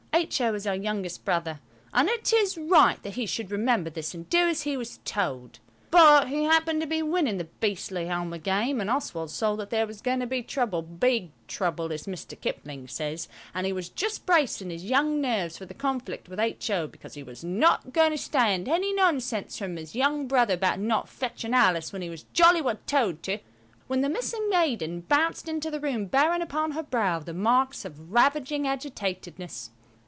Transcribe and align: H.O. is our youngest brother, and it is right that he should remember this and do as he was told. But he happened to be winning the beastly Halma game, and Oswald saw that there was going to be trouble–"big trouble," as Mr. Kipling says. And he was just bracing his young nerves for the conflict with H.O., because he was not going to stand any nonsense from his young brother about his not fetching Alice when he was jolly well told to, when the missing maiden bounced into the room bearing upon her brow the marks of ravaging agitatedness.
H.O. 0.13 0.53
is 0.53 0.67
our 0.67 0.75
youngest 0.75 1.25
brother, 1.25 1.59
and 1.95 2.07
it 2.07 2.31
is 2.31 2.55
right 2.55 3.01
that 3.01 3.15
he 3.15 3.25
should 3.25 3.49
remember 3.49 3.89
this 3.89 4.13
and 4.13 4.29
do 4.29 4.47
as 4.47 4.63
he 4.63 4.77
was 4.77 4.99
told. 5.03 5.57
But 5.89 6.27
he 6.27 6.43
happened 6.43 6.81
to 6.81 6.87
be 6.87 7.01
winning 7.01 7.37
the 7.39 7.45
beastly 7.45 8.05
Halma 8.07 8.37
game, 8.37 8.79
and 8.79 8.87
Oswald 8.89 9.31
saw 9.31 9.55
that 9.55 9.71
there 9.71 9.87
was 9.87 10.01
going 10.01 10.19
to 10.19 10.27
be 10.27 10.43
trouble–"big 10.43 11.31
trouble," 11.47 11.91
as 11.91 12.05
Mr. 12.05 12.39
Kipling 12.39 12.87
says. 12.87 13.29
And 13.55 13.65
he 13.65 13.73
was 13.73 13.89
just 13.89 14.27
bracing 14.27 14.69
his 14.69 14.85
young 14.85 15.21
nerves 15.21 15.57
for 15.57 15.65
the 15.65 15.73
conflict 15.73 16.29
with 16.29 16.39
H.O., 16.39 16.85
because 16.87 17.15
he 17.15 17.23
was 17.23 17.43
not 17.43 17.91
going 17.91 18.11
to 18.11 18.17
stand 18.17 18.67
any 18.69 18.93
nonsense 18.93 19.57
from 19.57 19.75
his 19.75 19.95
young 19.95 20.27
brother 20.27 20.53
about 20.53 20.77
his 20.77 20.85
not 20.87 21.09
fetching 21.09 21.55
Alice 21.55 21.91
when 21.91 22.03
he 22.03 22.11
was 22.11 22.23
jolly 22.31 22.61
well 22.61 22.77
told 22.85 23.23
to, 23.23 23.39
when 23.87 24.01
the 24.01 24.09
missing 24.09 24.47
maiden 24.51 24.99
bounced 25.01 25.47
into 25.49 25.71
the 25.71 25.79
room 25.79 26.05
bearing 26.05 26.43
upon 26.43 26.71
her 26.71 26.83
brow 26.83 27.17
the 27.17 27.33
marks 27.33 27.85
of 27.85 28.13
ravaging 28.13 28.65
agitatedness. 28.67 29.71